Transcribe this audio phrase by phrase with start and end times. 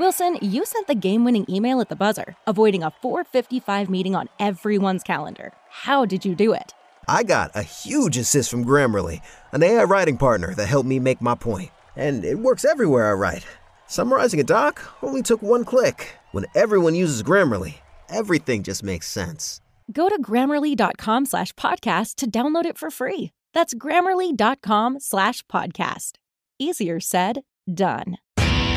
[0.00, 4.30] Wilson, you sent the game winning email at the buzzer, avoiding a 455 meeting on
[4.38, 5.52] everyone's calendar.
[5.68, 6.72] How did you do it?
[7.06, 9.20] I got a huge assist from Grammarly,
[9.52, 11.70] an AI writing partner that helped me make my point.
[11.96, 13.46] And it works everywhere I write.
[13.88, 16.16] Summarizing a doc only took one click.
[16.32, 17.74] When everyone uses Grammarly,
[18.08, 19.60] everything just makes sense.
[19.92, 23.32] Go to grammarly.com slash podcast to download it for free.
[23.52, 26.12] That's grammarly.com slash podcast.
[26.58, 28.16] Easier said, done.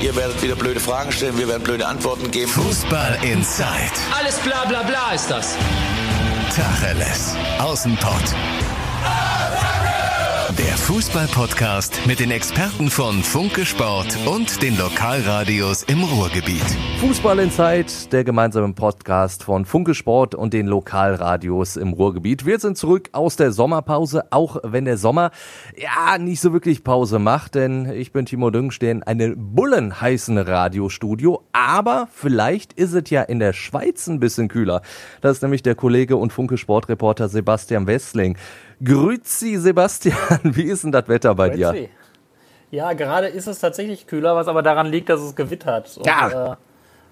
[0.03, 2.51] Ihr werdet wieder blöde Fragen stellen, wir werden blöde Antworten geben.
[2.51, 3.93] Fußball Inside.
[4.19, 5.55] Alles bla bla bla ist das.
[6.53, 7.33] Tacheles.
[7.57, 8.35] Außenpott.
[10.83, 16.61] Fußball-Podcast mit den Experten von Funke Sport und den Lokalradios im Ruhrgebiet.
[16.99, 22.45] Fußball in Zeit, der gemeinsame Podcast von Funke Sport und den Lokalradios im Ruhrgebiet.
[22.45, 25.31] Wir sind zurück aus der Sommerpause, auch wenn der Sommer
[25.77, 30.37] ja nicht so wirklich Pause macht, denn ich bin Timo Düng, stehe in einem bullenheißen
[30.37, 34.81] Radiostudio, aber vielleicht ist es ja in der Schweiz ein bisschen kühler.
[35.21, 38.35] Das ist nämlich der Kollege und Funke Sportreporter Sebastian Westling.
[38.83, 41.71] Grüezi Sebastian, wie ist denn das Wetter bei dir?
[41.71, 41.89] Grüezi.
[42.71, 46.53] Ja, gerade ist es tatsächlich kühler, was aber daran liegt, dass es gewittert und, Ja.
[46.53, 46.55] äh,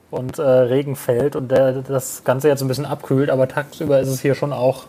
[0.10, 4.08] und äh, Regen fällt und der, das Ganze jetzt ein bisschen abkühlt, aber tagsüber ist
[4.10, 4.86] es hier schon auch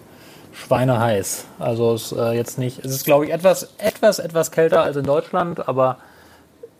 [0.55, 1.45] schweineheiß.
[1.59, 4.97] Also es ist äh, jetzt nicht, es ist glaube ich etwas, etwas, etwas kälter als
[4.97, 5.98] in Deutschland, aber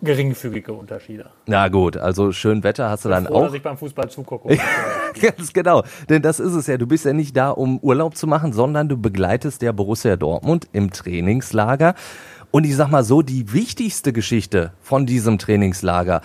[0.03, 1.31] geringfügige Unterschiede.
[1.47, 3.45] Na gut, also schön Wetter hast du dann Froh, auch.
[3.45, 4.59] dass ich beim Fußball zugucke.
[5.21, 6.77] Ganz genau, denn das ist es ja.
[6.77, 10.69] Du bist ja nicht da, um Urlaub zu machen, sondern du begleitest der Borussia Dortmund
[10.73, 11.95] im Trainingslager.
[12.51, 16.21] Und ich sag mal so, die wichtigste Geschichte von diesem Trainingslager,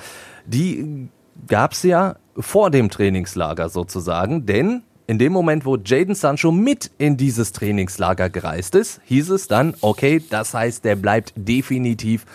[0.45, 1.09] die
[1.47, 7.15] gab's ja vor dem Trainingslager sozusagen, denn in dem Moment, wo Jaden Sancho mit in
[7.15, 12.25] dieses Trainingslager gereist ist, hieß es dann, okay, das heißt, der bleibt definitiv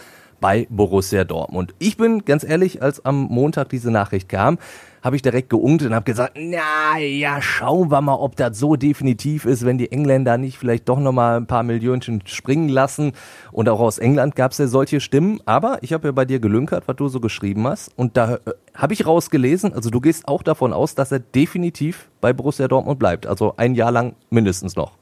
[0.42, 1.72] bei Borussia Dortmund.
[1.78, 4.58] Ich bin ganz ehrlich, als am Montag diese Nachricht kam,
[5.00, 8.76] habe ich direkt geungt und habe gesagt, na ja, schauen wir mal, ob das so
[8.76, 13.12] definitiv ist, wenn die Engländer nicht vielleicht doch noch mal ein paar Millionchen springen lassen.
[13.52, 15.40] Und auch aus England gab es ja solche Stimmen.
[15.46, 17.90] Aber ich habe ja bei dir gelünkert, was du so geschrieben hast.
[17.96, 18.38] Und da äh,
[18.74, 22.98] habe ich rausgelesen, also du gehst auch davon aus, dass er definitiv bei Borussia Dortmund
[22.98, 23.26] bleibt.
[23.26, 25.01] Also ein Jahr lang mindestens noch.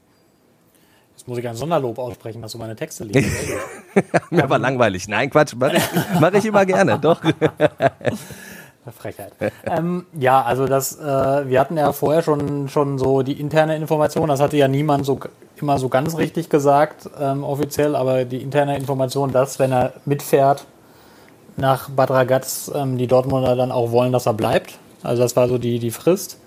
[1.21, 3.29] Jetzt muss ich ein Sonderlob aussprechen, dass du meine Texte liest.
[4.31, 5.07] Mir war langweilig.
[5.07, 5.83] Nein, Quatsch, mache ich,
[6.19, 7.21] mach ich immer gerne, doch.
[8.97, 9.31] Frechheit.
[9.67, 11.03] ähm, ja, also das, äh,
[11.47, 15.19] wir hatten ja vorher schon, schon so die interne Information, das hatte ja niemand so
[15.57, 20.65] immer so ganz richtig gesagt, ähm, offiziell, aber die interne Information, dass wenn er mitfährt
[21.55, 24.79] nach Bad Ragaz, ähm, die Dortmunder dann auch wollen, dass er bleibt.
[25.03, 26.39] Also das war so die, die Frist,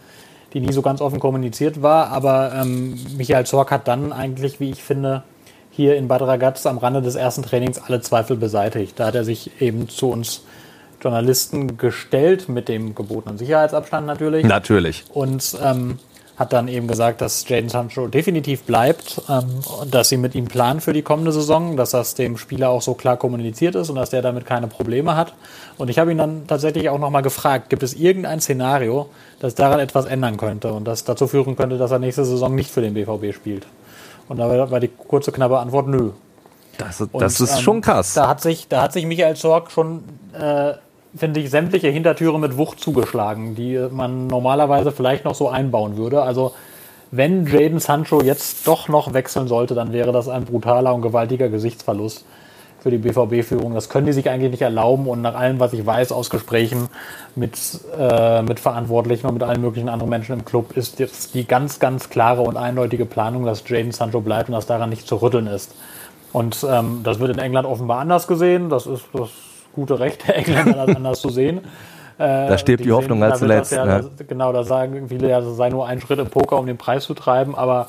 [0.55, 4.71] die nie so ganz offen kommuniziert war, aber ähm, Michael Zorc hat dann eigentlich, wie
[4.71, 5.25] ich finde,
[5.71, 8.99] hier in Bad Ragaz am Rande des ersten Trainings alle Zweifel beseitigt.
[8.99, 10.45] Da hat er sich eben zu uns
[11.03, 14.47] Journalisten gestellt, mit dem gebotenen Sicherheitsabstand natürlich.
[14.47, 15.05] Natürlich.
[15.13, 15.99] Und ähm,
[16.37, 20.47] hat dann eben gesagt, dass Jaden Sancho definitiv bleibt ähm, und dass sie mit ihm
[20.47, 23.97] planen für die kommende Saison, dass das dem Spieler auch so klar kommuniziert ist und
[23.97, 25.35] dass der damit keine Probleme hat.
[25.79, 29.09] Und ich habe ihn dann tatsächlich auch nochmal gefragt, gibt es irgendein Szenario,
[29.41, 32.71] das daran etwas ändern könnte und das dazu führen könnte, dass er nächste Saison nicht
[32.71, 33.67] für den BVB spielt?
[34.29, 36.11] Und da war die kurze, knappe Antwort, nö.
[36.79, 38.15] Das, Und, das ist ähm, schon krass.
[38.15, 40.03] Da hat sich, da hat sich Michael Zorc schon,
[40.33, 40.75] äh,
[41.17, 46.23] finde ich, sämtliche Hintertüre mit Wucht zugeschlagen, die man normalerweise vielleicht noch so einbauen würde.
[46.23, 46.55] Also
[47.11, 51.49] wenn Jaden Sancho jetzt doch noch wechseln sollte, dann wäre das ein brutaler und gewaltiger
[51.49, 52.25] Gesichtsverlust
[52.81, 53.73] für die BVB-Führung.
[53.73, 56.89] Das können die sich eigentlich nicht erlauben und nach allem, was ich weiß aus Gesprächen
[57.35, 57.57] mit,
[57.99, 61.79] äh, mit Verantwortlichen und mit allen möglichen anderen Menschen im Club, ist jetzt die ganz,
[61.79, 65.47] ganz klare und eindeutige Planung, dass Jaden Sancho bleibt und dass daran nicht zu rütteln
[65.47, 65.75] ist.
[66.33, 68.69] Und ähm, das wird in England offenbar anders gesehen.
[68.69, 69.31] Das ist das
[69.75, 71.59] gute Recht der Engländer, das anders zu sehen.
[72.19, 74.11] Äh, Da stirbt die Hoffnung als zuletzt, Ja, ne?
[74.17, 76.77] das, genau, da sagen viele, ja, das sei nur ein Schritt im Poker, um den
[76.79, 77.55] Preis zu treiben.
[77.55, 77.89] Aber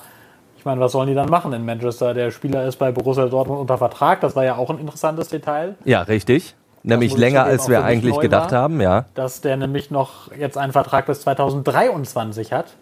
[0.58, 2.14] ich meine, was sollen die dann machen in Manchester?
[2.14, 4.22] Der Spieler ist bei Borussia Dortmund unter Vertrag.
[4.22, 5.76] Das war ja auch ein interessantes Detail.
[5.86, 6.56] Ja, richtig.
[6.82, 8.62] Nämlich länger, als wir eigentlich gedacht war.
[8.62, 9.06] haben, ja.
[9.16, 12.76] dass der nämlich noch jetzt einen Vertrag bis 2023 hat,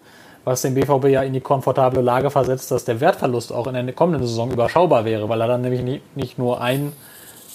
[0.44, 3.92] was den BVB ja in die komfortable Lage versetzt, dass der Wertverlust auch in der
[3.94, 6.92] kommenden Saison überschaubar wäre, weil er dann nämlich nicht, nicht nur ein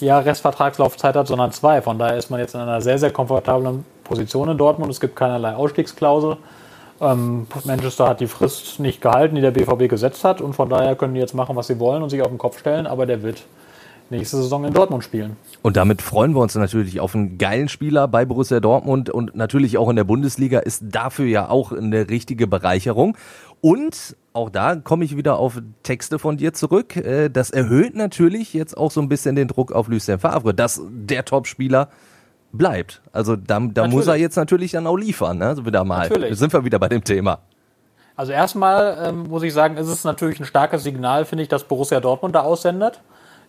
[0.06, 1.82] Jahr Restvertragslaufzeit hat, sondern zwei.
[1.82, 4.90] Von daher ist man jetzt in einer sehr, sehr komfortablen Position in Dortmund.
[4.90, 6.36] Es gibt keinerlei Ausstiegsklausel.
[7.00, 10.96] Ähm, Manchester hat die Frist nicht gehalten, die der BVB gesetzt hat und von daher
[10.96, 13.22] können die jetzt machen, was sie wollen und sich auf den Kopf stellen, aber der
[13.22, 13.42] wird
[14.10, 15.36] nächste Saison in Dortmund spielen.
[15.62, 19.78] Und damit freuen wir uns natürlich auf einen geilen Spieler bei Borussia Dortmund und natürlich
[19.78, 23.16] auch in der Bundesliga ist dafür ja auch eine richtige Bereicherung.
[23.60, 26.96] Und auch da komme ich wieder auf Texte von dir zurück.
[26.96, 30.80] Äh, Das erhöht natürlich jetzt auch so ein bisschen den Druck auf Lucien Favre, dass
[30.88, 31.88] der Topspieler
[32.52, 33.02] bleibt.
[33.12, 35.46] Also da, da muss er jetzt natürlich dann auch liefern, ne?
[35.46, 36.08] Also wieder mal.
[36.08, 36.38] Natürlich.
[36.38, 37.40] Sind wir wieder bei dem Thema.
[38.16, 41.64] Also erstmal ähm, muss ich sagen, ist es natürlich ein starkes Signal, finde ich, dass
[41.64, 43.00] Borussia Dortmund da aussendet.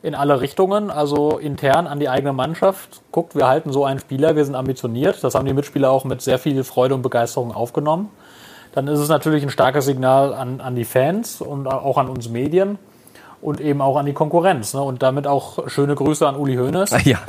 [0.03, 3.01] In alle Richtungen, also intern an die eigene Mannschaft.
[3.11, 5.23] Guckt, wir halten so einen Spieler, wir sind ambitioniert.
[5.23, 8.09] Das haben die Mitspieler auch mit sehr viel Freude und Begeisterung aufgenommen.
[8.73, 12.29] Dann ist es natürlich ein starkes Signal an, an die Fans und auch an uns
[12.29, 12.79] Medien
[13.41, 14.73] und eben auch an die Konkurrenz.
[14.73, 14.81] Ne?
[14.81, 17.19] Und damit auch schöne Grüße an Uli Hoeneß, Ja.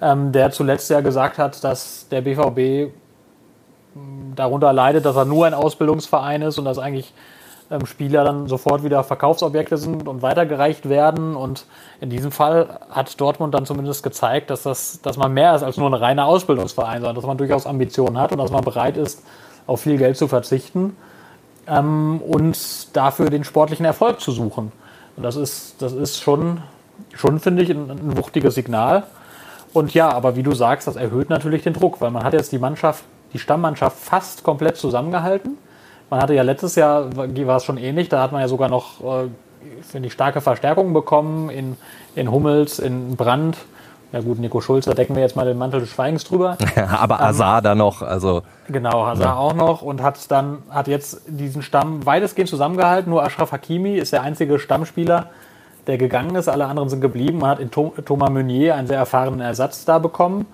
[0.00, 2.92] ähm, der zuletzt ja gesagt hat, dass der BVB
[4.34, 7.12] darunter leidet, dass er nur ein Ausbildungsverein ist und dass eigentlich
[7.84, 11.34] Spieler dann sofort wieder Verkaufsobjekte sind und weitergereicht werden.
[11.36, 11.66] Und
[12.00, 15.76] in diesem Fall hat Dortmund dann zumindest gezeigt, dass, das, dass man mehr ist als
[15.76, 19.22] nur ein reiner Ausbildungsverein, sondern dass man durchaus Ambitionen hat und dass man bereit ist,
[19.66, 20.96] auf viel Geld zu verzichten
[21.66, 24.70] ähm, und dafür den sportlichen Erfolg zu suchen.
[25.16, 26.62] Und das ist, das ist schon,
[27.14, 29.04] schon finde ich, ein, ein wuchtiges Signal.
[29.72, 32.52] Und ja, aber wie du sagst, das erhöht natürlich den Druck, weil man hat jetzt
[32.52, 35.58] die Mannschaft, die Stammmannschaft fast komplett zusammengehalten.
[36.10, 39.00] Man hatte ja letztes Jahr, war es schon ähnlich, da hat man ja sogar noch,
[39.00, 39.28] äh,
[39.82, 41.76] finde ich, starke Verstärkungen bekommen in,
[42.14, 43.56] in Hummels, in Brandt.
[44.12, 46.56] Ja gut, Nico Schulz, da decken wir jetzt mal den Mantel des Schweigens drüber.
[47.00, 51.60] Aber Azar da noch, also Genau, Hazard auch noch und hat dann hat jetzt diesen
[51.62, 53.10] Stamm weitestgehend zusammengehalten.
[53.10, 55.26] Nur Ashraf Hakimi ist der einzige Stammspieler,
[55.88, 56.48] der gegangen ist.
[56.48, 57.38] Alle anderen sind geblieben.
[57.38, 60.46] Man hat in Tho- Thomas Meunier einen sehr erfahrenen Ersatz da bekommen.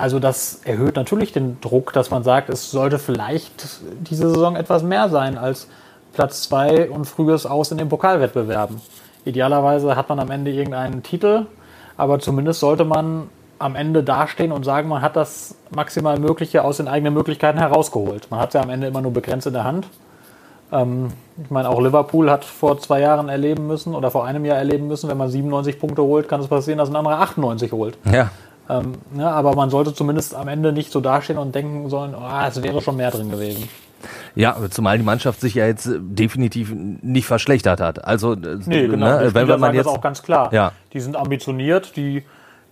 [0.00, 4.82] Also das erhöht natürlich den Druck, dass man sagt, es sollte vielleicht diese Saison etwas
[4.82, 5.68] mehr sein als
[6.14, 8.80] Platz zwei und frühes Aus in den Pokalwettbewerben.
[9.26, 11.44] Idealerweise hat man am Ende irgendeinen Titel,
[11.98, 16.78] aber zumindest sollte man am Ende dastehen und sagen, man hat das maximal Mögliche aus
[16.78, 18.28] den eigenen Möglichkeiten herausgeholt.
[18.30, 19.86] Man hat ja am Ende immer nur begrenzt in der Hand.
[20.72, 21.08] Ähm,
[21.44, 24.88] ich meine, auch Liverpool hat vor zwei Jahren erleben müssen oder vor einem Jahr erleben
[24.88, 27.98] müssen, wenn man 97 Punkte holt, kann es passieren, dass ein anderer 98 holt.
[28.10, 28.30] ja.
[28.70, 32.46] Ähm, ja, aber man sollte zumindest am Ende nicht so dastehen und denken sollen, oh,
[32.46, 33.68] es wäre schon mehr drin gewesen.
[34.34, 38.04] Ja, zumal die Mannschaft sich ja jetzt äh, definitiv nicht verschlechtert hat.
[38.04, 39.06] Also, äh, Nee, genau.
[39.06, 40.52] ne, wenn, wenn man jetzt das auch ganz klar.
[40.52, 40.72] Ja.
[40.92, 42.22] Die sind ambitioniert, die,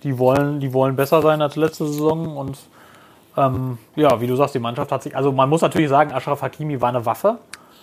[0.05, 2.59] die, wollen, die wollen besser sein als letzte Saison und
[3.37, 6.43] ähm, ja, wie du sagst, die Mannschaft hat sich, also man muss natürlich sagen, Ashraf
[6.43, 7.29] Hakimi war eine Waffe.
[7.31, 7.37] auf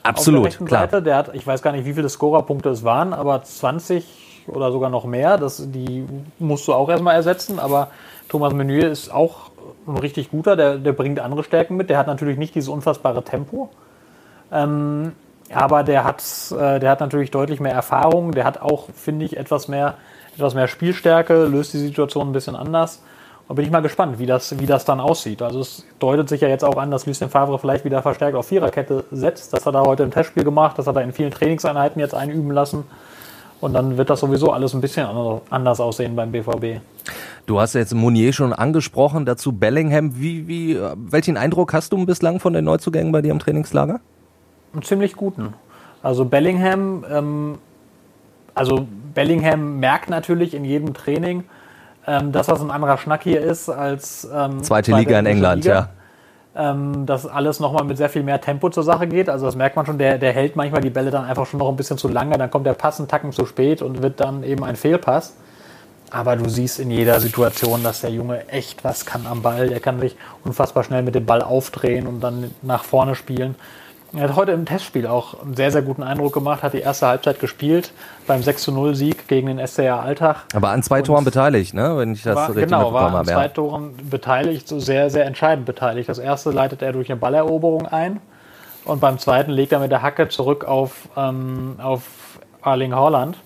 [0.03, 0.81] der absolut rechten klar.
[0.81, 1.01] Seite.
[1.01, 4.89] Der hat, ich weiß gar nicht, wie viele Scorerpunkte es waren, aber 20 oder sogar
[4.89, 5.38] noch mehr.
[5.38, 6.06] Das, die
[6.39, 7.59] musst du auch erstmal ersetzen.
[7.59, 7.89] Aber
[8.30, 9.51] Thomas Meunier ist auch
[9.88, 11.89] ein richtig guter, der, der bringt andere Stärken mit.
[11.89, 13.69] Der hat natürlich nicht dieses unfassbare Tempo.
[14.51, 15.13] Ähm,
[15.53, 18.31] aber der hat, äh, der hat natürlich deutlich mehr Erfahrung.
[18.31, 19.95] Der hat auch, finde ich, etwas mehr,
[20.36, 23.01] etwas mehr Spielstärke, löst die Situation ein bisschen anders.
[23.47, 25.44] Und bin ich mal gespannt, wie das, wie das dann aussieht.
[25.44, 28.47] Also es deutet sich ja jetzt auch an, dass Lucien Favre vielleicht wieder verstärkt auf
[28.47, 29.53] Viererkette setzt.
[29.53, 32.51] Das hat er heute im Testspiel gemacht, das hat er in vielen Trainingseinheiten jetzt einüben
[32.51, 32.86] lassen.
[33.62, 35.07] Und dann wird das sowieso alles ein bisschen
[35.50, 36.81] anders- aussehen beim BVB.
[37.46, 40.19] Du hast jetzt Monier schon angesprochen, dazu Bellingham.
[40.19, 44.00] Wie, wie, welchen Eindruck hast du bislang von den Neuzugängen bei dir im Trainingslager?
[44.75, 45.54] einen ziemlich guten.
[46.04, 47.57] Also Bellingham, ähm,
[48.54, 51.44] also Bellingham merkt natürlich in jedem Training,
[52.06, 55.90] ähm, dass das ein anderer Schnack hier ist als ähm, Zweite Liga in England, Liga.
[56.57, 59.28] Ähm, dass alles nochmal mit sehr viel mehr Tempo zur Sache geht.
[59.28, 61.68] Also das merkt man schon, der, der hält manchmal die Bälle dann einfach schon noch
[61.68, 64.42] ein bisschen zu lange, dann kommt der Pass einen Tacken zu spät und wird dann
[64.44, 65.36] eben ein Fehlpass.
[66.12, 69.68] Aber du siehst in jeder Situation, dass der Junge echt was kann am Ball.
[69.68, 70.16] Der kann sich
[70.46, 73.56] unfassbar schnell mit dem Ball aufdrehen und dann nach vorne spielen.
[74.18, 77.07] Er hat heute im Testspiel auch einen sehr, sehr guten Eindruck gemacht, hat die erste
[77.07, 77.92] Halbzeit gespielt
[78.28, 80.45] beim 6-0-Sieg gegen den SCR Alltag.
[80.54, 81.98] Aber an zwei Toren beteiligt, ne?
[81.98, 83.28] wenn ich das War, richtig genau, war mitbekommen an habe.
[83.28, 83.48] zwei Ja.
[83.50, 86.07] Toren beteiligt, so sehr, sehr entscheidend beteiligt.
[86.07, 88.22] Das erste leitet er durch eine Balleroberung ein
[88.86, 92.04] und beim zweiten legt er mit der Hacke zurück auf, ähm, auf
[92.64, 93.38] Erling Haaland,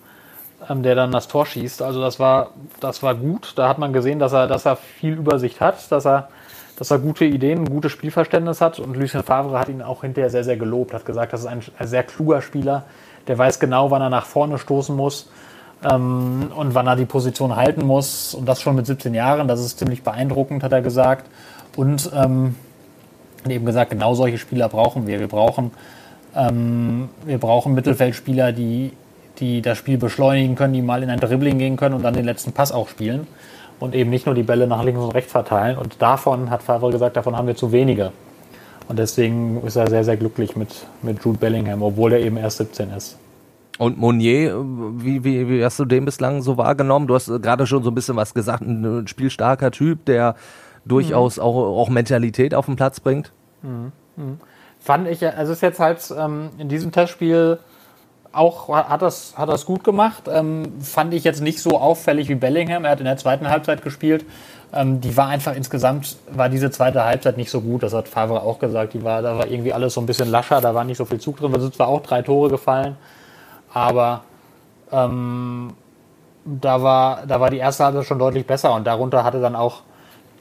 [0.70, 1.82] ähm, der dann das Tor schießt.
[1.82, 3.54] Also das war, das war gut.
[3.56, 6.30] Da hat man gesehen, dass er, dass er viel Übersicht hat, dass er,
[6.79, 8.79] dass er gute Ideen, gutes Spielverständnis hat.
[8.79, 11.62] Und Lucien Favre hat ihn auch hinterher sehr, sehr gelobt, hat gesagt, das ist ein,
[11.81, 12.86] sehr kluger Spieler,
[13.27, 15.29] der weiß genau, wann er nach vorne stoßen muss
[15.83, 18.33] ähm, und wann er die Position halten muss.
[18.33, 19.50] Und das schon mit 17 Jahren.
[19.50, 21.29] Das ist ziemlich beeindruckend, hat er gesagt.
[21.75, 22.55] Und ähm,
[23.48, 25.19] eben gesagt, genau solche Spieler brauchen wir.
[25.19, 25.71] Wir brauchen,
[26.33, 28.93] ähm, wir brauchen Mittelfeldspieler, die,
[29.39, 32.25] die das Spiel beschleunigen können, die mal in ein Dribbling gehen können und dann den
[32.25, 33.27] letzten Pass auch spielen.
[33.79, 35.77] Und eben nicht nur die Bälle nach links und rechts verteilen.
[35.77, 38.12] Und davon, hat Favre gesagt, davon haben wir zu wenige.
[38.88, 42.57] Und deswegen ist er sehr, sehr glücklich mit, mit Jude Bellingham, obwohl er eben erst
[42.57, 43.17] 17 ist.
[43.77, 44.59] Und Monier,
[44.98, 47.07] wie, wie, wie hast du den bislang so wahrgenommen?
[47.07, 50.36] Du hast äh, gerade schon so ein bisschen was gesagt, ein spielstarker Typ, der
[50.86, 51.43] durchaus Mhm.
[51.43, 53.31] auch, auch Mentalität auf den Platz bringt.
[54.79, 57.59] Fand ich, also es ist jetzt halt ähm, in diesem Testspiel
[58.31, 60.24] auch hat das, hat das gut gemacht.
[60.31, 62.86] Ähm, fand ich jetzt nicht so auffällig wie Bellingham.
[62.86, 64.25] Er hat in der zweiten Halbzeit gespielt.
[64.71, 67.81] Ähm, die war einfach insgesamt, war diese zweite Halbzeit nicht so gut.
[67.81, 68.93] Das hat Favre auch gesagt.
[68.93, 70.62] Die war, da war irgendwie alles so ein bisschen lascher.
[70.62, 71.51] Da war nicht so viel Zug drin.
[71.51, 72.98] Da sind zwar auch drei Tore gefallen,
[73.74, 74.24] aber
[74.91, 75.74] ähm,
[76.45, 78.74] da, war, da war die erste Halbzeit schon deutlich besser.
[78.74, 79.81] Und darunter hatte dann auch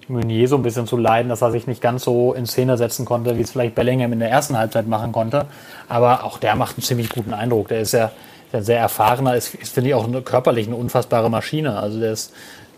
[0.09, 3.05] Meunier so ein bisschen zu leiden, dass er sich nicht ganz so in Szene setzen
[3.05, 5.47] konnte, wie es vielleicht Bellingham in der ersten Halbzeit machen konnte.
[5.89, 7.69] Aber auch der macht einen ziemlich guten Eindruck.
[7.69, 8.11] Der ist ja
[8.53, 11.79] der sehr erfahrener, ist, ist finde ich auch eine, körperlich eine unfassbare Maschine.
[11.79, 12.33] Also der ist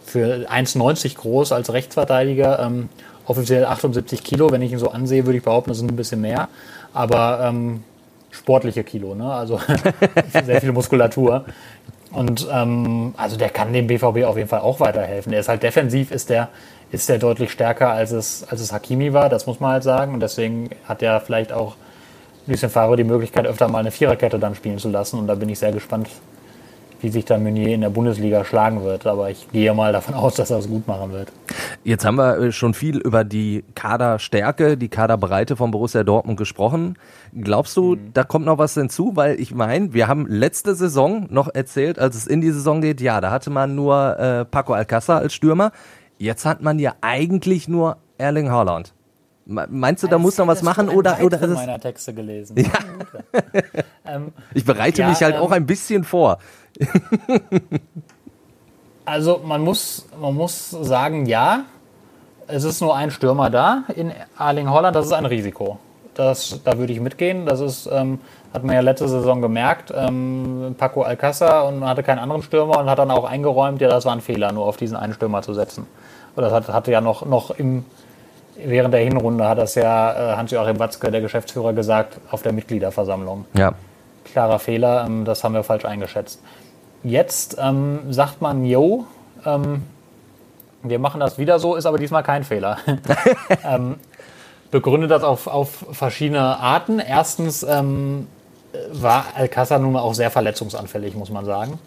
[0.04, 2.88] für 1,90 groß als Rechtsverteidiger, ähm,
[3.26, 4.50] offiziell 78 Kilo.
[4.50, 6.49] Wenn ich ihn so ansehe, würde ich behaupten, das sind ein bisschen mehr.
[6.92, 7.84] Aber ähm,
[8.30, 9.32] sportliche Kilo, ne?
[9.32, 9.60] also
[10.44, 11.44] sehr viel Muskulatur.
[12.12, 15.30] Und ähm, also der kann dem BVB auf jeden Fall auch weiterhelfen.
[15.30, 16.49] Der ist halt defensiv, ist der,
[16.92, 20.14] ist der deutlich stärker, als es, als es Hakimi war, das muss man halt sagen.
[20.14, 21.76] Und deswegen hat er vielleicht auch
[22.47, 25.18] Lucien Favre die Möglichkeit, öfter mal eine Viererkette dann spielen zu lassen.
[25.18, 26.09] Und da bin ich sehr gespannt,
[27.00, 29.06] wie sich dann Meunier in der Bundesliga schlagen wird.
[29.06, 31.28] Aber ich gehe mal davon aus, dass er es gut machen wird.
[31.85, 36.97] Jetzt haben wir äh, schon viel über die Kaderstärke, die Kaderbreite von Borussia Dortmund gesprochen.
[37.40, 38.11] Glaubst du, mhm.
[38.12, 39.12] da kommt noch was hinzu?
[39.14, 43.00] Weil ich meine, wir haben letzte Saison noch erzählt, als es in die Saison geht,
[43.00, 45.73] ja, da hatte man nur äh, Paco Alcázar als Stürmer.
[46.20, 48.92] Jetzt hat man ja eigentlich nur Erling Haaland.
[49.46, 52.58] Meinst du, da muss noch was machen oder oder ist es meiner Texte gelesen?
[52.58, 53.40] Ja.
[54.06, 56.38] ähm, ich bereite ja, mich halt ähm, auch ein bisschen vor.
[59.06, 61.64] also man muss man muss sagen, ja,
[62.48, 65.78] es ist nur ein Stürmer da in Erling Holland, das ist ein Risiko.
[66.12, 67.46] Das, da würde ich mitgehen.
[67.46, 68.20] Das ist, ähm,
[68.52, 69.90] hat man ja letzte Saison gemerkt.
[69.96, 73.88] Ähm, Paco Alcázar und man hatte keinen anderen Stürmer und hat dann auch eingeräumt, ja,
[73.88, 75.86] das war ein Fehler, nur auf diesen einen Stürmer zu setzen.
[76.40, 77.85] Oder das hatte ja noch, noch im,
[78.56, 83.44] während der Hinrunde hat das ja äh, Hans-Joachim Watzke, der Geschäftsführer, gesagt auf der Mitgliederversammlung.
[83.52, 83.73] Ja.
[84.25, 86.40] Klarer Fehler, ähm, das haben wir falsch eingeschätzt.
[87.02, 89.04] Jetzt ähm, sagt man, yo,
[89.44, 89.82] ähm,
[90.82, 92.78] wir machen das wieder so, ist aber diesmal kein Fehler.
[93.64, 93.97] ähm,
[94.70, 97.00] begründet das auf, auf verschiedene Arten.
[97.00, 98.28] Erstens ähm,
[98.92, 101.78] war Alcázar nun mal auch sehr verletzungsanfällig, muss man sagen.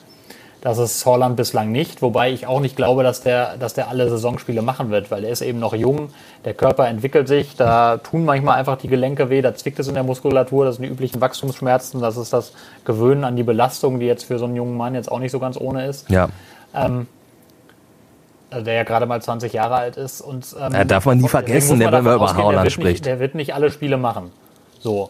[0.63, 4.09] Das ist Holland bislang nicht, wobei ich auch nicht glaube, dass der, dass der alle
[4.09, 6.07] Saisonspiele machen wird, weil er ist eben noch jung,
[6.45, 9.93] der Körper entwickelt sich, da tun manchmal einfach die Gelenke weh, da zwickt es in
[9.93, 12.53] der Muskulatur, das sind die üblichen Wachstumsschmerzen, das ist das
[12.85, 15.39] Gewöhnen an die Belastung, die jetzt für so einen jungen Mann jetzt auch nicht so
[15.39, 16.09] ganz ohne ist.
[16.09, 16.29] Ja.
[16.73, 17.07] Ähm,
[18.49, 20.21] also der ja gerade mal 20 Jahre alt ist.
[20.21, 23.05] Und, ähm, ja, darf man nie vergessen, man wenn man über Haaland spricht.
[23.05, 24.31] der wird nicht alle Spiele machen.
[24.79, 25.09] So.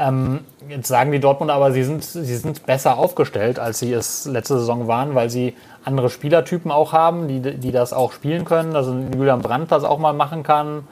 [0.00, 4.26] Ähm, jetzt sagen die Dortmund aber, sie sind, sie sind besser aufgestellt, als sie es
[4.26, 8.72] letzte Saison waren, weil sie andere Spielertypen auch haben, die, die das auch spielen können.
[8.72, 10.86] Dass ein Julian Brandt das auch mal machen kann,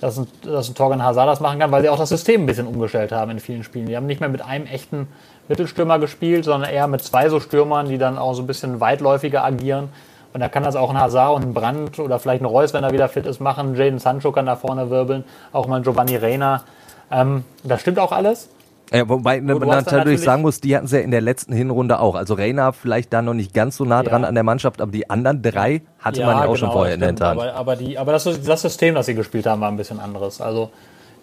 [0.00, 2.46] dass ein, dass ein Torgan Hazard das machen kann, weil sie auch das System ein
[2.46, 3.86] bisschen umgestellt haben in vielen Spielen.
[3.86, 5.08] Die haben nicht mehr mit einem echten
[5.48, 9.44] Mittelstürmer gespielt, sondern eher mit zwei so Stürmern, die dann auch so ein bisschen weitläufiger
[9.44, 9.88] agieren.
[10.32, 12.84] Und da kann das auch ein Hazard und ein Brandt oder vielleicht ein Reus, wenn
[12.84, 13.74] er wieder fit ist, machen.
[13.74, 16.62] Jaden Sancho kann da vorne wirbeln, auch mal Giovanni Reina.
[17.12, 18.48] Ähm, das stimmt auch alles.
[18.92, 21.98] Ja, wobei man natürlich, natürlich sagen muss, die hatten sie ja in der letzten Hinrunde
[21.98, 22.14] auch.
[22.14, 24.28] Also Reina vielleicht da noch nicht ganz so nah dran ja.
[24.28, 26.94] an der Mannschaft, aber die anderen drei hatte ja, man ja auch genau, schon vorher
[26.94, 27.22] in der Hand.
[27.22, 30.42] Aber, aber, die, aber das, das System, das sie gespielt haben, war ein bisschen anderes.
[30.42, 30.70] Also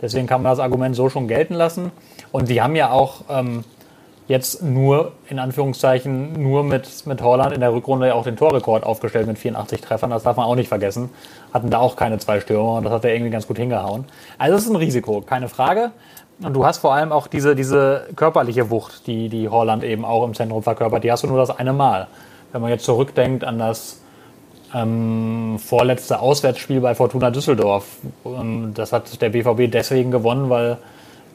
[0.02, 1.92] deswegen kann man das Argument so schon gelten lassen.
[2.32, 3.64] Und die haben ja auch ähm,
[4.30, 9.28] jetzt nur, in Anführungszeichen, nur mit, mit Holland in der Rückrunde auch den Torrekord aufgestellt
[9.28, 10.12] mit 84 Treffern.
[10.12, 11.10] Das darf man auch nicht vergessen.
[11.52, 14.06] Hatten da auch keine zwei Stürmer und das hat er irgendwie ganz gut hingehauen.
[14.38, 15.92] Also das ist ein Risiko, keine Frage.
[16.42, 20.24] Und du hast vor allem auch diese, diese körperliche Wucht, die, die Holland eben auch
[20.24, 21.04] im Zentrum verkörpert.
[21.04, 22.08] Die hast du nur das eine Mal.
[22.52, 24.00] Wenn man jetzt zurückdenkt an das
[24.76, 27.98] ähm, vorletzte Auswärtsspiel bei Fortuna Düsseldorf.
[28.26, 30.78] Ähm, das hat der BVB deswegen gewonnen, weil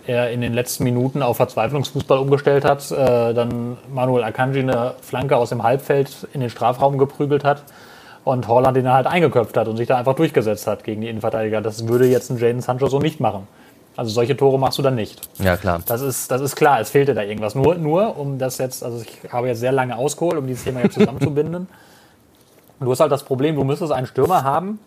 [0.07, 5.37] er in den letzten Minuten auf Verzweiflungsfußball umgestellt hat, äh, dann Manuel Akanji eine Flanke
[5.37, 7.63] aus dem Halbfeld in den Strafraum geprügelt hat
[8.25, 11.61] und Holland den halt eingeköpft hat und sich da einfach durchgesetzt hat gegen die Innenverteidiger.
[11.61, 13.47] Das würde jetzt ein Jaden Sancho so nicht machen.
[13.97, 15.21] Also solche Tore machst du dann nicht.
[15.39, 15.81] Ja, klar.
[15.87, 17.55] Das ist, das ist klar, es fehlte da irgendwas.
[17.55, 20.81] Nur, nur, um das jetzt, also ich habe jetzt sehr lange ausgeholt, um dieses Thema
[20.81, 21.69] jetzt zusammenzubinden.
[22.81, 24.81] du hast halt das Problem, du müsstest einen Stürmer haben,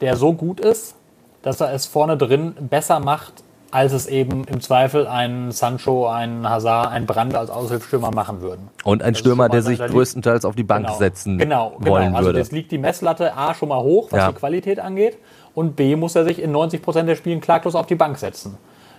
[0.00, 0.96] der so gut ist,
[1.42, 6.48] dass er es vorne drin besser macht, als es eben im Zweifel ein Sancho, ein
[6.48, 8.68] Hazard, ein Brand als Aushilfsstürmer machen würden.
[8.84, 11.90] Und ein das Stürmer, der sich größtenteils auf die Bank genau, setzen genau, genau.
[11.90, 12.40] wollen also würde.
[12.40, 14.28] Also liegt die Messlatte A schon mal hoch, was ja.
[14.28, 15.18] die Qualität angeht
[15.54, 18.56] und B muss er sich in 90 Prozent der Spielen klaglos auf die Bank setzen.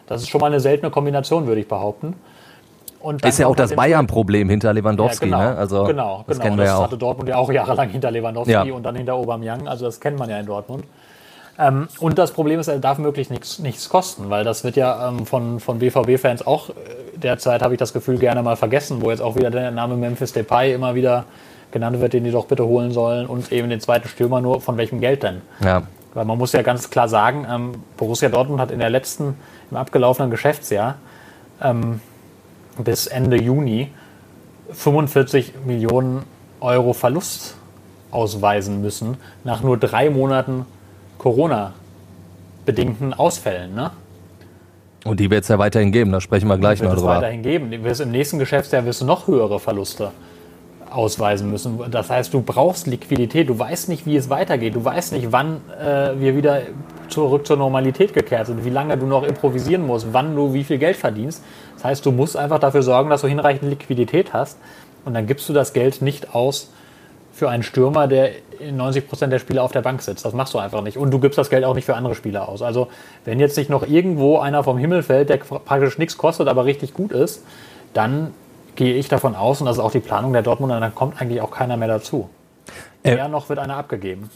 [0.07, 2.15] Das ist schon mal eine seltene Kombination, würde ich behaupten.
[3.23, 5.29] ist ja auch das Bayern-Problem hinter Lewandowski.
[5.29, 5.57] Ja, genau, ne?
[5.57, 6.55] also, genau, das genau.
[6.55, 6.83] Das ja auch.
[6.83, 8.63] hatte Dortmund ja auch jahrelang hinter Lewandowski ja.
[8.63, 9.67] und dann hinter Aubameyang.
[9.67, 10.83] Also das kennt man ja in Dortmund.
[11.60, 15.10] Ähm, und das Problem ist, er darf möglichst nichts, nichts kosten, weil das wird ja
[15.10, 16.74] ähm, von, von BVB-Fans auch äh,
[17.15, 20.34] derzeit, habe ich das Gefühl, gerne mal vergessen, wo jetzt auch wieder der Name Memphis
[20.34, 21.25] Depay immer wieder
[21.72, 24.77] genannt wird, den die doch bitte holen sollen und eben den zweiten Stürmer nur von
[24.77, 25.41] welchem Geld denn?
[25.63, 25.84] Ja.
[26.13, 29.36] Weil man muss ja ganz klar sagen, ähm, Borussia Dortmund hat in der letzten,
[29.70, 30.96] im abgelaufenen Geschäftsjahr
[31.62, 32.01] ähm,
[32.77, 33.89] bis Ende Juni
[34.72, 36.24] 45 Millionen
[36.60, 37.55] Euro Verlust
[38.12, 40.65] ausweisen müssen, nach nur drei Monaten
[41.21, 43.75] Corona-bedingten Ausfällen.
[43.75, 43.91] Ne?
[45.05, 47.17] Und die wird es ja weiterhin geben, da sprechen wir gleich wird noch es drüber.
[47.17, 47.71] weiterhin geben.
[47.71, 50.09] Im nächsten Geschäftsjahr wirst du noch höhere Verluste
[50.89, 51.79] ausweisen müssen.
[51.91, 53.49] Das heißt, du brauchst Liquidität.
[53.49, 54.73] Du weißt nicht, wie es weitergeht.
[54.73, 56.63] Du weißt nicht, wann äh, wir wieder
[57.07, 60.79] zurück zur Normalität gekehrt sind, wie lange du noch improvisieren musst, wann du wie viel
[60.79, 61.43] Geld verdienst.
[61.75, 64.57] Das heißt, du musst einfach dafür sorgen, dass du hinreichend Liquidität hast.
[65.05, 66.71] Und dann gibst du das Geld nicht aus
[67.41, 70.24] für einen Stürmer, der in 90 Prozent der Spiele auf der Bank sitzt.
[70.24, 70.95] Das machst du einfach nicht.
[70.95, 72.62] Und du gibst das Geld auch nicht für andere Spieler aus.
[72.62, 72.88] Also,
[73.25, 76.93] wenn jetzt nicht noch irgendwo einer vom Himmel fällt, der praktisch nichts kostet, aber richtig
[76.93, 77.43] gut ist,
[77.95, 78.31] dann
[78.75, 81.41] gehe ich davon aus, und das ist auch die Planung der Dortmunder, dann kommt eigentlich
[81.41, 82.29] auch keiner mehr dazu.
[83.01, 84.29] Äh, Eher noch wird einer abgegeben.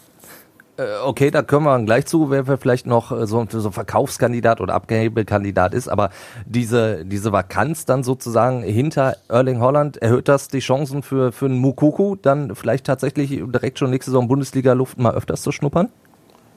[0.78, 4.62] Äh, Okay, da können wir gleich zu, wer vielleicht noch äh, so, so ein Verkaufskandidat
[4.62, 6.10] oder Abgabekandidat ist, aber
[6.46, 11.60] diese, diese Vakanz dann sozusagen hinter Erling Holland, erhöht das die Chancen für, für einen
[11.60, 15.90] Mukuku, dann vielleicht tatsächlich direkt schon nächste Saison Bundesliga-Luft mal öfters zu schnuppern?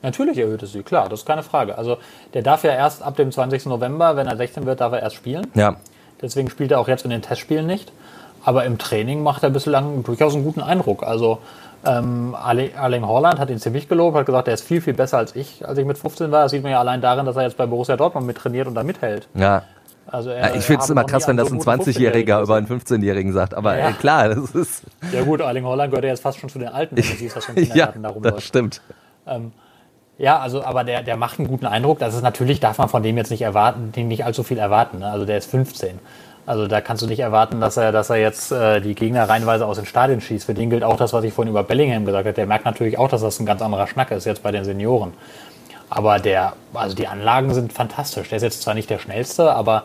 [0.03, 1.77] Natürlich erhöht es sie, klar, das ist keine Frage.
[1.77, 1.99] Also
[2.35, 3.67] der darf ja erst ab dem 20.
[3.67, 5.47] November, wenn er 16 wird, darf er erst spielen.
[5.55, 5.77] Ja.
[6.23, 7.93] Deswegen spielt er auch jetzt in den Testspielen nicht.
[8.45, 11.03] Aber im Training macht er bislang durchaus einen guten Eindruck.
[11.03, 11.39] Also
[11.85, 15.37] ähm, Erling Haaland hat ihn ziemlich gelobt, hat gesagt, er ist viel, viel besser als
[15.37, 16.43] ich, als ich mit 15 war.
[16.45, 18.75] Das sieht man ja allein darin, dass er jetzt bei Borussia Dortmund mit trainiert und
[18.75, 19.29] da mithält.
[19.35, 19.63] Ja.
[20.11, 22.41] Also ja er, ich finde es er immer krass, wenn das ein so guten 20-Jähriger
[22.43, 23.55] über 15-Jährigen einen 15-Jährigen sagt.
[23.55, 23.91] Aber Ja.
[23.91, 24.83] äh, klar, das ist.
[25.13, 27.37] Ja gut, Erling Haaland gehört ja jetzt fast schon zu den Alten, wenn du siehst,
[27.37, 28.43] was für ein Ja, da das rumläuft.
[28.43, 28.81] stimmt.
[30.17, 32.01] Ja, also, aber der, der macht einen guten Eindruck.
[32.01, 34.99] Das ist natürlich, darf man von dem jetzt nicht erwarten, den nicht allzu viel erwarten.
[34.99, 35.09] Ne?
[35.11, 36.01] Also der ist 15.
[36.49, 39.67] Also da kannst du nicht erwarten, dass er, dass er jetzt äh, die Gegner reihenweise
[39.67, 40.47] aus den Stadien schießt.
[40.47, 42.33] Für den gilt auch das, was ich vorhin über Bellingham gesagt habe.
[42.33, 45.13] Der merkt natürlich auch, dass das ein ganz anderer Schnack ist jetzt bei den Senioren.
[45.91, 48.31] Aber der, also die Anlagen sind fantastisch.
[48.31, 49.85] Der ist jetzt zwar nicht der schnellste, aber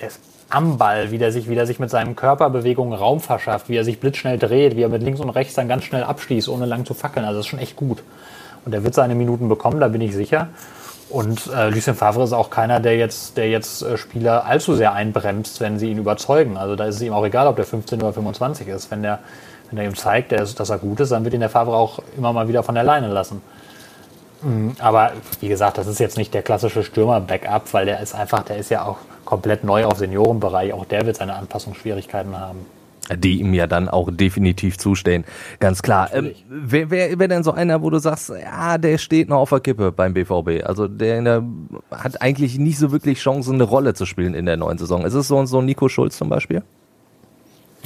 [0.00, 0.18] der ist
[0.50, 3.84] am Ball, wie der sich, wie der sich mit seinen Körperbewegungen Raum verschafft, wie er
[3.84, 6.84] sich blitzschnell dreht, wie er mit links und rechts dann ganz schnell abschließt, ohne lang
[6.84, 7.24] zu fackeln.
[7.24, 8.02] Also das ist schon echt gut.
[8.64, 10.48] Und er wird seine Minuten bekommen, da bin ich sicher.
[11.12, 14.94] Und äh, Lucien Favre ist auch keiner, der jetzt, der jetzt äh, Spieler allzu sehr
[14.94, 16.56] einbremst, wenn sie ihn überzeugen.
[16.56, 18.90] Also da ist es ihm auch egal, ob der 15 oder 25 ist.
[18.90, 19.18] Wenn der,
[19.68, 21.98] wenn der ihm zeigt, der dass er gut ist, dann wird ihn der Favre auch
[22.16, 23.42] immer mal wieder von der Leine lassen.
[24.40, 28.42] Mm, Aber wie gesagt, das ist jetzt nicht der klassische Stürmer-Backup, weil der ist einfach,
[28.44, 28.96] der ist ja auch
[29.26, 30.72] komplett neu auf Seniorenbereich.
[30.72, 32.64] Auch der wird seine Anpassungsschwierigkeiten haben.
[33.16, 35.24] Die ihm ja dann auch definitiv zustehen.
[35.58, 36.10] Ganz klar.
[36.14, 39.50] Ähm, wer, wer, wer denn so einer, wo du sagst, ja, der steht noch auf
[39.50, 40.64] der Kippe beim BVB?
[40.64, 41.42] Also der, der
[41.90, 45.04] hat eigentlich nicht so wirklich Chancen, eine Rolle zu spielen in der neuen Saison.
[45.04, 46.62] Ist es so, so ein Nico Schulz zum Beispiel?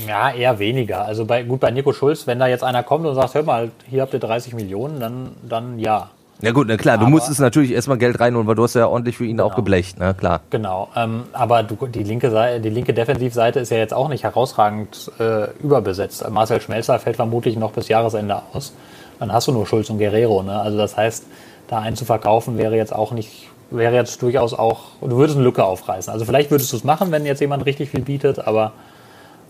[0.07, 1.07] Ja, eher weniger.
[1.07, 3.71] Also bei, gut, bei Nico Schulz, wenn da jetzt einer kommt und sagt, hör mal,
[3.89, 6.11] hier habt ihr 30 Millionen, dann, dann ja.
[6.43, 8.87] Ja gut, na klar, du Aber- musstest natürlich erstmal Geld reinholen, weil du hast ja
[8.87, 10.41] ordentlich für ihn auch geblecht, ne, klar.
[10.51, 14.25] Genau, ähm, aber du, die, linke Seite, die linke Defensivseite ist ja jetzt auch nicht
[14.25, 16.29] herausragend äh, überbesetzt.
[16.31, 18.75] Marcel Schmelzer fällt vermutlich noch bis Jahresende aus.
[19.19, 20.43] Dann hast du nur Schulz und Guerrero.
[20.43, 20.61] Ne?
[20.61, 21.25] Also das heißt,
[21.69, 25.45] da einen zu verkaufen wäre jetzt auch nicht, wäre jetzt durchaus auch, du würdest eine
[25.45, 26.13] Lücke aufreißen.
[26.13, 28.73] Also vielleicht würdest du es machen, wenn jetzt jemand richtig viel bietet, aber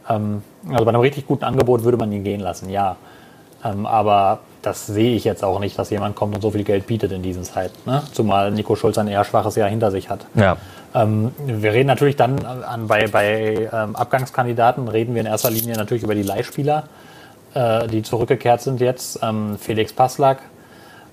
[0.09, 2.97] ähm, also bei einem richtig guten Angebot würde man ihn gehen lassen, ja.
[3.65, 6.87] Ähm, aber das sehe ich jetzt auch nicht, dass jemand kommt und so viel Geld
[6.87, 7.77] bietet in diesen Zeiten.
[7.89, 8.03] Ne?
[8.13, 10.27] Zumal Nico Schulz ein eher schwaches Jahr hinter sich hat.
[10.35, 10.57] Ja.
[10.95, 15.77] Ähm, wir reden natürlich dann an, bei, bei ähm, Abgangskandidaten, reden wir in erster Linie
[15.77, 16.85] natürlich über die Leihspieler,
[17.55, 19.21] äh, die zurückgekehrt sind jetzt.
[19.23, 20.39] Ähm, Felix Passlack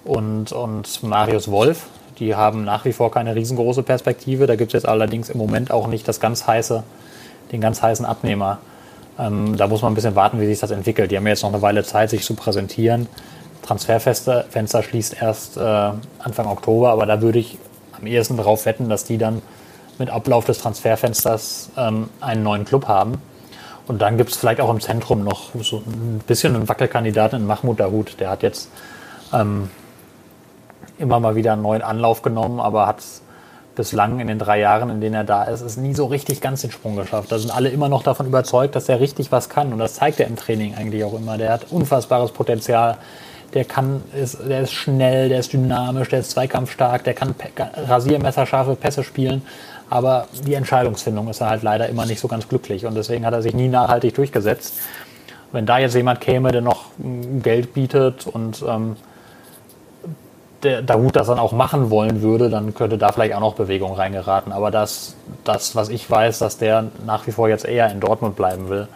[0.04, 4.48] und, und Marius Wolf, die haben nach wie vor keine riesengroße Perspektive.
[4.48, 6.84] Da gibt es jetzt allerdings im Moment auch nicht das ganz heiße,
[7.52, 8.60] den ganz heißen Abnehmer.
[9.20, 11.12] Ähm, da muss man ein bisschen warten, wie sich das entwickelt.
[11.12, 13.08] Die haben jetzt noch eine Weile Zeit, sich zu präsentieren.
[13.62, 17.58] Transferfenster Fenster schließt erst äh, Anfang Oktober, aber da würde ich
[17.98, 19.42] am ehesten darauf wetten, dass die dann
[20.00, 23.22] mit Ablauf des Transferfensters ähm, einen neuen Club haben.
[23.88, 27.48] Und dann gibt es vielleicht auch im Zentrum noch so ein bisschen einen Wackelkandidaten in
[27.48, 28.20] Mahmoud Dahoud.
[28.20, 28.70] Der hat jetzt
[29.34, 29.70] ähm,
[30.98, 33.04] immer mal wieder einen neuen Anlauf genommen, aber hat
[33.76, 36.62] bislang in den drei Jahren, in denen er da ist, es nie so richtig ganz
[36.62, 37.32] den Sprung geschafft.
[37.32, 39.74] Da sind alle immer noch davon überzeugt, dass er richtig was kann.
[39.74, 41.38] Und das zeigt er im Training eigentlich auch immer.
[41.38, 42.98] Der hat unfassbares Potenzial.
[43.54, 47.36] Der kann, ist, der ist schnell, der ist dynamisch, der ist zweikampfstark, der kann
[47.76, 49.44] rasiermesserscharfe Pässe spielen.
[49.90, 52.86] Aber die Entscheidungsfindung ist er halt leider immer nicht so ganz glücklich.
[52.86, 54.74] Und deswegen hat er sich nie nachhaltig durchgesetzt.
[55.52, 58.96] Wenn da jetzt jemand käme, der noch mm, Geld bietet und ähm,
[60.64, 63.94] der Dahut das dann auch machen wollen würde, dann könnte da vielleicht auch noch Bewegung
[63.94, 64.52] reingeraten.
[64.52, 68.36] Aber das, das, was ich weiß, dass der nach wie vor jetzt eher in Dortmund
[68.36, 68.88] bleiben will,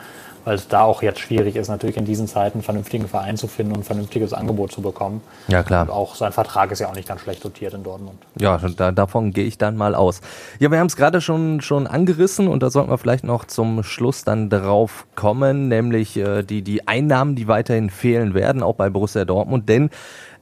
[0.48, 3.48] weil es da auch jetzt schwierig ist, natürlich in diesen Zeiten einen vernünftigen Verein zu
[3.48, 5.22] finden und ein vernünftiges Angebot zu bekommen.
[5.50, 5.82] Ja, klar.
[5.82, 8.18] Und auch sein Vertrag ist ja auch nicht ganz schlecht dotiert in Dortmund.
[8.40, 10.22] Ja, da, davon gehe ich dann mal aus.
[10.60, 13.84] Ja, wir haben es gerade schon, schon angerissen und da sollten wir vielleicht noch zum
[13.84, 18.90] Schluss dann drauf kommen, nämlich äh, die, die Einnahmen, die weiterhin fehlen werden, auch bei
[18.90, 19.90] Borussia Dortmund, denn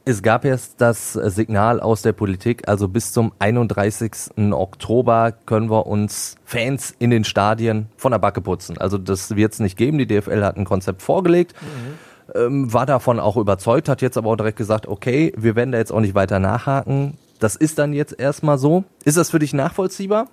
[0.08, 4.12] es gab jetzt das Signal aus der Politik, also bis zum 31.
[4.52, 8.78] Oktober können wir uns Fans in den Stadien von der Backe putzen.
[8.78, 9.98] Also das wird es nicht geben.
[9.98, 11.54] Die DFL hat ein Konzept vorgelegt.
[11.60, 12.38] Mhm.
[12.40, 15.78] Ähm, war davon auch überzeugt, hat jetzt aber auch direkt gesagt, okay, wir werden da
[15.78, 17.18] jetzt auch nicht weiter nachhaken.
[17.40, 18.84] Das ist dann jetzt erstmal so.
[19.04, 20.28] Ist das für dich nachvollziehbar?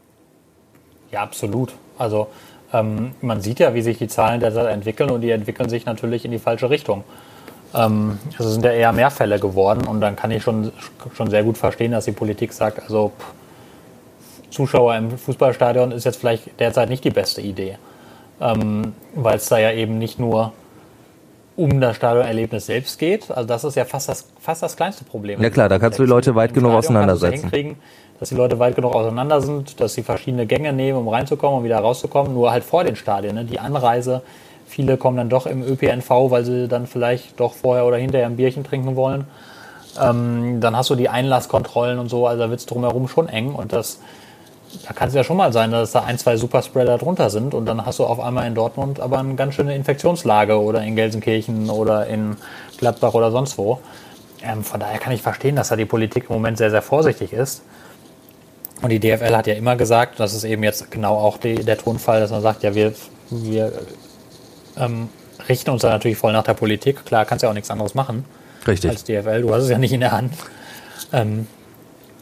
[1.11, 1.73] Ja, absolut.
[1.97, 2.27] Also
[2.71, 6.25] ähm, man sieht ja, wie sich die Zahlen derzeit entwickeln und die entwickeln sich natürlich
[6.25, 7.03] in die falsche Richtung.
[7.73, 10.71] Ähm, also sind ja eher mehr Fälle geworden und dann kann ich schon,
[11.15, 13.33] schon sehr gut verstehen, dass die Politik sagt, also pff,
[14.51, 17.77] Zuschauer im Fußballstadion ist jetzt vielleicht derzeit nicht die beste Idee,
[18.39, 20.53] ähm, weil es da ja eben nicht nur
[21.55, 23.29] um das Stadionerlebnis selbst geht.
[23.29, 25.41] Also das ist ja fast das, fast das kleinste Problem.
[25.41, 27.77] Ja klar, da kannst du die Leute weit genug auseinandersetzen.
[28.19, 31.63] Dass die Leute weit genug auseinander sind, dass sie verschiedene Gänge nehmen, um reinzukommen und
[31.65, 32.33] wieder rauszukommen.
[32.33, 33.35] Nur halt vor den Stadien.
[33.35, 33.43] Ne?
[33.43, 34.21] Die Anreise
[34.73, 38.37] Viele kommen dann doch im ÖPNV, weil sie dann vielleicht doch vorher oder hinterher ein
[38.37, 39.25] Bierchen trinken wollen.
[40.01, 43.53] Ähm, dann hast du die Einlasskontrollen und so, also da wird es drumherum schon eng
[43.53, 43.99] und das,
[44.87, 47.67] da kann es ja schon mal sein, dass da ein, zwei Superspreader drunter sind und
[47.67, 51.69] dann hast du auf einmal in Dortmund aber eine ganz schöne Infektionslage oder in Gelsenkirchen
[51.69, 52.35] oder in
[52.79, 53.77] Gladbach oder sonst wo.
[54.41, 57.31] Ähm, von daher kann ich verstehen, dass da die Politik im Moment sehr, sehr vorsichtig
[57.31, 57.61] ist.
[58.81, 61.77] Und die DFL hat ja immer gesagt, das ist eben jetzt genau auch die, der
[61.77, 62.93] Tonfall, dass man sagt, ja, wir,
[63.29, 63.71] wir
[64.77, 65.09] ähm,
[65.47, 67.05] richten uns da natürlich voll nach der Politik.
[67.05, 68.25] Klar, kannst ja auch nichts anderes machen.
[68.67, 68.91] Richtig.
[68.91, 69.41] Als DFL.
[69.41, 70.33] Du hast es ja nicht in der Hand.
[71.11, 71.47] Ähm,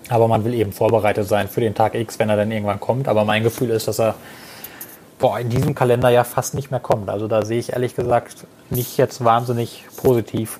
[0.09, 3.07] aber man will eben vorbereitet sein für den Tag X, wenn er dann irgendwann kommt.
[3.07, 4.15] Aber mein Gefühl ist, dass er
[5.19, 7.09] boah, in diesem Kalender ja fast nicht mehr kommt.
[7.09, 10.59] Also da sehe ich ehrlich gesagt nicht jetzt wahnsinnig positiv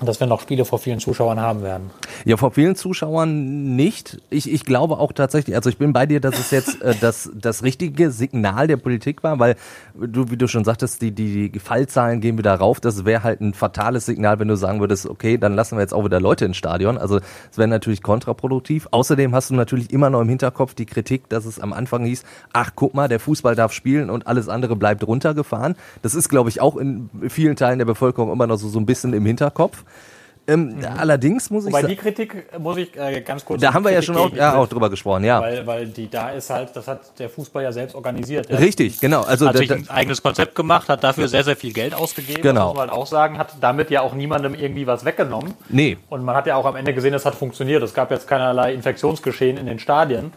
[0.00, 1.90] dass wir noch Spiele vor vielen Zuschauern haben werden.
[2.24, 4.20] Ja, vor vielen Zuschauern nicht.
[4.30, 7.30] Ich, ich glaube auch tatsächlich, also ich bin bei dir, dass es jetzt äh, das,
[7.34, 9.56] das richtige Signal der Politik war, weil
[9.94, 12.80] du, wie du schon sagtest, die, die, die Fallzahlen gehen wieder rauf.
[12.80, 15.94] Das wäre halt ein fatales Signal, wenn du sagen würdest, okay, dann lassen wir jetzt
[15.94, 16.98] auch wieder Leute ins Stadion.
[16.98, 18.88] Also es wäre natürlich kontraproduktiv.
[18.90, 22.24] Außerdem hast du natürlich immer noch im Hinterkopf die Kritik, dass es am Anfang hieß,
[22.52, 25.76] ach guck mal, der Fußball darf spielen und alles andere bleibt runtergefahren.
[26.02, 28.86] Das ist, glaube ich, auch in vielen Teilen der Bevölkerung immer noch so, so ein
[28.86, 29.83] bisschen im Hinterkopf.
[30.46, 30.84] Ähm, mhm.
[30.98, 33.62] Allerdings muss Wobei ich die Kritik muss ich äh, ganz kurz.
[33.62, 35.40] Da haben wir ja schon auch, ja, auch drüber gesprochen, ja.
[35.40, 38.50] Weil, weil die da ist halt, das hat der Fußball ja selbst organisiert.
[38.50, 39.22] Der Richtig, genau.
[39.22, 42.42] Also hat sich ein eigenes Konzept gemacht, hat dafür sehr sehr viel Geld ausgegeben.
[42.42, 42.68] Genau.
[42.68, 45.54] Muss man halt auch sagen, hat damit ja auch niemandem irgendwie was weggenommen.
[45.70, 45.96] Nee.
[46.10, 47.82] Und man hat ja auch am Ende gesehen, es hat funktioniert.
[47.82, 50.32] Es gab jetzt keinerlei Infektionsgeschehen in den Stadien.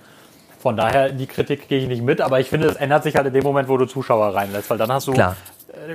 [0.60, 3.28] Von daher, die Kritik gehe ich nicht mit, aber ich finde, es ändert sich halt
[3.28, 5.36] in dem Moment, wo du Zuschauer reinlässt, weil dann hast du Klar.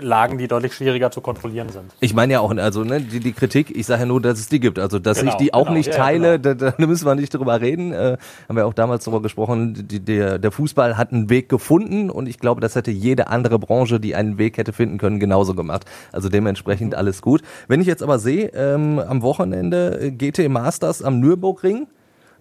[0.01, 1.92] Lagen, die deutlich schwieriger zu kontrollieren sind.
[2.01, 4.49] Ich meine ja auch, also ne, die, die Kritik, ich sage ja nur, dass es
[4.49, 4.79] die gibt.
[4.79, 6.55] Also, dass genau, ich die auch genau, nicht ja, teile, genau.
[6.55, 7.92] da, da müssen wir nicht drüber reden.
[7.92, 8.16] Äh,
[8.49, 12.29] haben wir auch damals darüber gesprochen, die, der, der Fußball hat einen Weg gefunden und
[12.29, 15.85] ich glaube, das hätte jede andere Branche, die einen Weg hätte finden können, genauso gemacht.
[16.12, 17.42] Also dementsprechend alles gut.
[17.68, 21.87] Wenn ich jetzt aber sehe, ähm, am Wochenende äh, GT Masters am Nürburgring,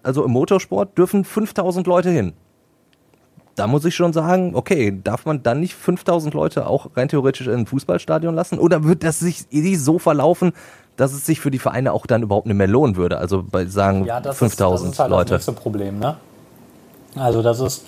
[0.02, 2.32] also im Motorsport, dürfen 5000 Leute hin
[3.54, 7.46] da muss ich schon sagen, okay, darf man dann nicht 5000 Leute auch rein theoretisch
[7.46, 8.58] in ein Fußballstadion lassen?
[8.58, 9.46] Oder wird das sich
[9.78, 10.52] so verlaufen,
[10.96, 13.18] dass es sich für die Vereine auch dann überhaupt nicht mehr lohnen würde?
[13.18, 15.34] Also bei sagen ja, 5000 ist, das ist halt Leute.
[15.34, 16.16] Das nächste Problem, ne?
[17.14, 17.84] Also das ist,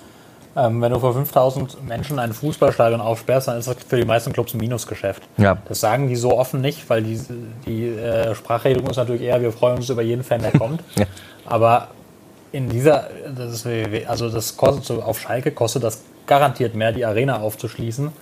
[0.55, 4.33] ähm, wenn du für 5000 Menschen ein Fußballstadion aufsperrst, dann ist das für die meisten
[4.33, 5.23] Clubs ein Minusgeschäft.
[5.37, 5.57] Ja.
[5.67, 7.19] Das sagen die so offen nicht, weil die,
[7.65, 10.81] die äh, Sprachregelung ist natürlich eher, wir freuen uns über jeden Fan, der kommt.
[10.95, 11.05] ja.
[11.45, 11.89] Aber
[12.55, 17.03] in dieser, das ist, also das kostet so, auf Schalke kostet das garantiert mehr, die
[17.03, 18.13] Arena aufzuschließen.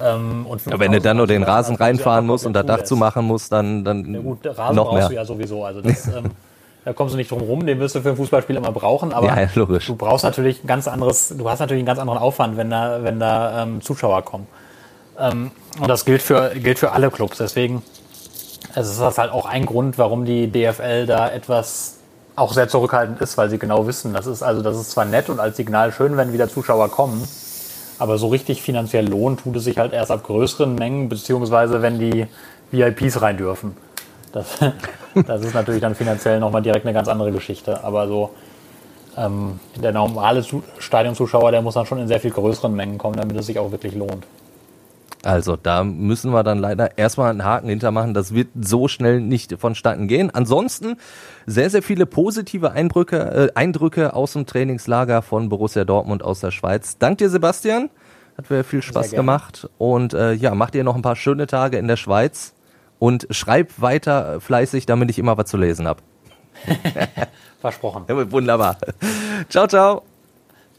[0.00, 2.96] Ähm, und ja, wenn du dann nur den Rasen reinfahren musst und das Dach zu
[2.96, 5.08] machen musst, dann, dann ja, gut, Rasen noch brauchst mehr.
[5.10, 5.64] du ja sowieso.
[5.64, 6.24] Also das, ähm,
[6.84, 9.28] da kommst du nicht drum rum, den wirst du für ein Fußballspiel immer brauchen, aber
[9.28, 9.86] ja, logisch.
[9.86, 13.04] du brauchst natürlich ein ganz anderes, du hast natürlich einen ganz anderen Aufwand, wenn da,
[13.04, 14.48] wenn da ähm, Zuschauer kommen.
[15.20, 17.38] Ähm, und das gilt für, gilt für alle Clubs.
[17.38, 17.84] Deswegen
[18.74, 21.99] also ist das halt auch ein Grund, warum die DFL da etwas
[22.36, 25.28] auch sehr zurückhaltend ist, weil sie genau wissen, das ist also das ist zwar nett
[25.28, 27.26] und als Signal schön, wenn wieder Zuschauer kommen,
[27.98, 31.98] aber so richtig finanziell lohnen tut es sich halt erst ab größeren Mengen, beziehungsweise wenn
[31.98, 32.26] die
[32.70, 33.76] VIPs rein dürfen.
[34.32, 34.46] Das,
[35.26, 37.82] das ist natürlich dann finanziell nochmal direkt eine ganz andere Geschichte.
[37.84, 38.30] Aber so
[39.16, 40.44] ähm, der normale
[40.78, 43.70] Stadionzuschauer, der muss dann schon in sehr viel größeren Mengen kommen, damit es sich auch
[43.70, 44.24] wirklich lohnt.
[45.22, 48.14] Also da müssen wir dann leider erstmal einen Haken hintermachen.
[48.14, 50.30] Das wird so schnell nicht vonstatten gehen.
[50.30, 50.96] Ansonsten
[51.46, 56.50] sehr, sehr viele positive Eindrücke, äh, Eindrücke aus dem Trainingslager von Borussia Dortmund aus der
[56.50, 56.96] Schweiz.
[56.98, 57.90] Dank dir, Sebastian.
[58.38, 59.68] Hat mir viel Spaß gemacht.
[59.76, 62.54] Und äh, ja, mach dir noch ein paar schöne Tage in der Schweiz
[62.98, 66.00] und schreib weiter fleißig, damit ich immer was zu lesen habe.
[67.60, 68.04] Versprochen.
[68.30, 68.78] Wunderbar.
[69.48, 70.09] Ciao, ciao.